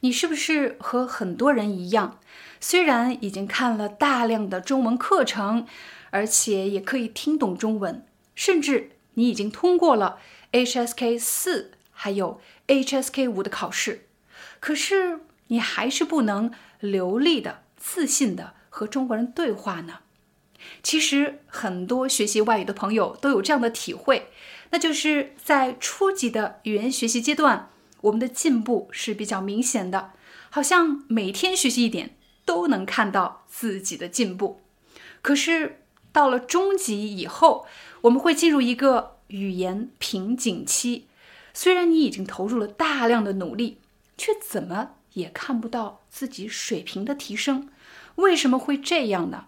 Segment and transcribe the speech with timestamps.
[0.00, 2.18] 你是不是和很多人一样，
[2.60, 5.66] 虽然已经看了大量的中文课程，
[6.10, 10.18] 而且也可以听懂中文，甚至你已经通过了
[10.52, 14.06] HSK 四还有 HSK 五的考试，
[14.58, 19.98] 可是你还是不能流利的、自信的和中国人对话呢？
[20.82, 24.30] 其实很多学习外语的朋友都有这样的体会，
[24.70, 27.70] 那就是在初级的语言学习阶段。
[28.02, 30.12] 我们的进步是比较明显的，
[30.48, 34.60] 好像每天学习一点都能看到自己的进步。
[35.22, 37.66] 可是到了中级以后，
[38.02, 41.06] 我们会进入一个语言瓶颈期。
[41.52, 43.78] 虽然你已经投入了大量的努力，
[44.16, 47.68] 却怎么也看不到自己水平的提升。
[48.16, 49.46] 为什么会这样呢？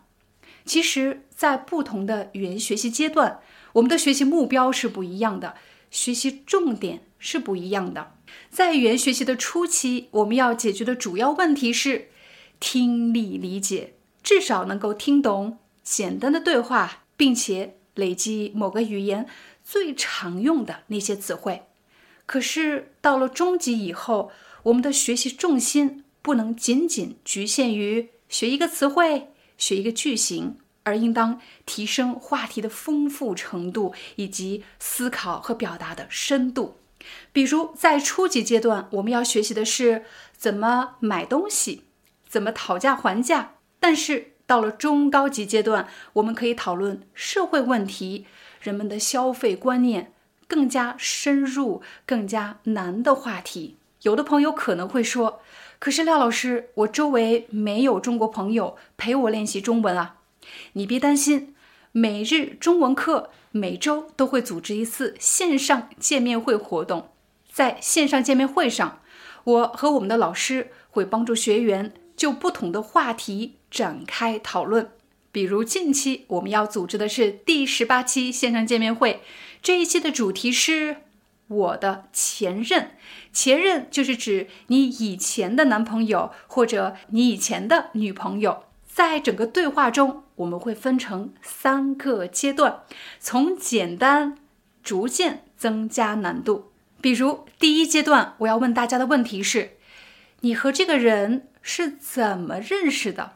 [0.64, 3.40] 其实，在不同的语言学习阶段，
[3.72, 5.56] 我们的学习目标是不一样的，
[5.90, 8.12] 学习重点是不一样的。
[8.50, 12.10] 在语言学习的初期，我们要解决的主要问题是
[12.60, 19.26] 听力理解，至少能够听懂简单的对话，并且累积某个语言
[19.64, 21.62] 最常用的那些词汇。
[22.24, 24.30] 可是到了中级以后，
[24.64, 36.78] 我们的学习重心不能仅仅局限于学一个词汇、学一个句型，而应当提升话题的丰富程度以及思考和表达的深度。
[37.32, 40.04] 比如，在初级阶段，我们要学习的是
[40.36, 41.84] 怎么买东西，
[42.28, 43.54] 怎么讨价还价。
[43.80, 48.26] 但是到了中高级阶段，我们可以讨论社会问题、
[48.60, 50.12] 人们的消费观念，
[50.46, 53.76] 更加深入、更加难的话题。
[54.02, 55.40] 有的朋友可能会说
[55.78, 60.16] ：“可是廖老师，我周围没有中国朋友陪我练习中文啊。”
[60.74, 61.54] 你别担心，
[61.92, 63.30] 每日中文课。
[63.52, 67.10] 每周都会组织一次线上见面会活动，
[67.52, 69.00] 在线上见面会上，
[69.44, 74.90] 我和我们的老师会帮助学员就不同的话题展开讨论。
[75.30, 79.22] 比如近期我们要组织的是第十八期线上见面会，
[79.62, 80.96] 这一期的主题是
[81.48, 82.92] 我的前任。
[83.32, 88.64] 前任就是指你以前的男朋友或者你以前的女朋友。
[88.92, 92.82] 在整个对话中，我们会分成三个阶段，
[93.18, 94.36] 从简单
[94.82, 96.72] 逐渐增加难度。
[97.00, 99.78] 比如第一阶段，我要问大家的问题是：
[100.40, 103.32] 你和这个人是怎么认识的？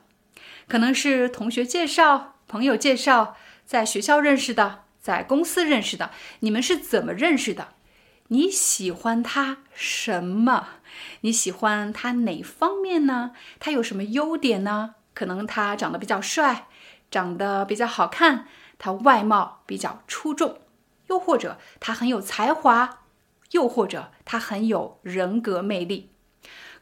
[0.68, 3.34] 可能是同学介绍、朋友介绍，
[3.64, 6.10] 在学校认识的，在公司认识的。
[6.40, 7.68] 你们是怎么认识的？
[8.28, 10.68] 你喜欢他什么？
[11.22, 13.30] 你喜欢他哪方面呢？
[13.58, 14.95] 他有什么优点呢？
[15.16, 16.68] 可能他长得比较帅，
[17.10, 18.46] 长得比较好看，
[18.78, 20.60] 他外貌比较出众，
[21.06, 22.98] 又或者他很有才华，
[23.52, 26.10] 又或者他很有人格魅力。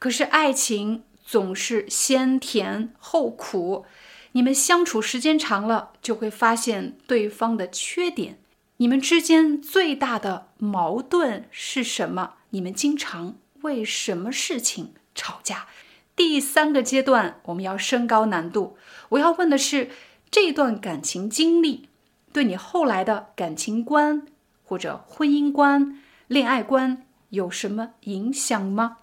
[0.01, 3.87] 可是爱情总是先甜后苦，
[4.33, 8.41] 你们相处时间长了，就会发现对方的缺点。
[8.79, 12.35] 你们之间最大的矛盾是什么？
[12.51, 15.69] 你们经常为什么事情吵架？
[16.17, 18.77] 第三个阶段，我们要升高难度。
[19.11, 19.91] 我要问的是，
[20.31, 21.89] 这段感情经历
[22.33, 24.27] 对你后来的感情观
[24.65, 28.99] 或者婚姻观、恋爱观有什么影响吗？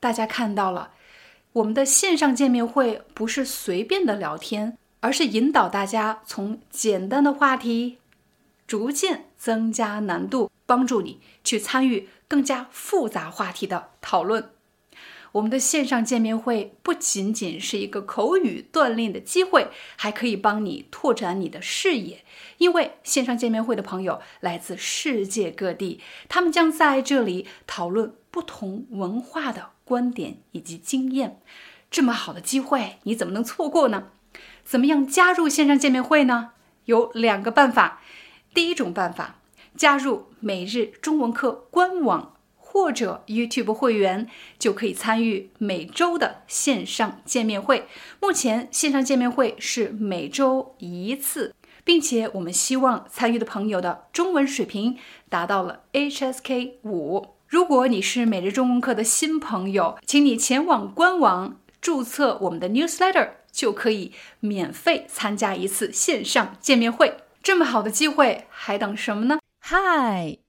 [0.00, 0.92] 大家看到了，
[1.52, 7.98] 我们的线上见面会不是随便的聊天，而是引导大家从简单的话题
[8.66, 14.50] 逐渐增加难度，帮助你去参与更加复杂话题的讨论。
[15.32, 22.24] 我们的线上见面会不仅仅是一个口语锻炼的机会，还可以帮你拓展你的视野。
[22.58, 31.40] 因为线上见面会的朋友来自世界各地，他们将在这里讨论不同文化的观点以及经验。
[31.90, 34.08] 这么好的机会，你怎么能错过呢？
[34.64, 36.52] 怎么样加入线上见面会呢？
[36.86, 38.00] 有两个办法。
[38.54, 39.40] 第一种办法，
[39.76, 42.35] 加入每日中文课官网。
[42.76, 44.28] 或者 YouTube 会员
[44.58, 47.88] 就可以参与每周的线上见面会。
[48.20, 54.98] 目前线上见面会是每周一次，并且我们希望参与的朋友的中文水平
[55.30, 57.28] 达到了 HSK 五。
[57.48, 67.16] 如果你是每日中文课的新朋友，请你前往官网注册我们的 newsletter，就可以免费参加一次线上见面会。
[67.42, 70.40] 这么好的机会，还等什么呢？Hi,